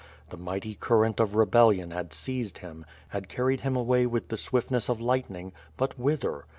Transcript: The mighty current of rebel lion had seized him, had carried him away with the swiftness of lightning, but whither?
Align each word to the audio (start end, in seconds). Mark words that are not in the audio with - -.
The 0.31 0.37
mighty 0.37 0.73
current 0.73 1.19
of 1.19 1.35
rebel 1.35 1.67
lion 1.67 1.91
had 1.91 2.11
seized 2.11 2.57
him, 2.57 2.85
had 3.09 3.29
carried 3.29 3.59
him 3.61 3.75
away 3.75 4.07
with 4.07 4.29
the 4.29 4.35
swiftness 4.35 4.89
of 4.89 4.99
lightning, 4.99 5.53
but 5.77 5.99
whither? 5.99 6.45